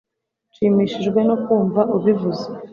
Nshimishijwe 0.51 1.19
no 1.27 1.35
kumva 1.43 1.81
ubivuze 1.95 2.45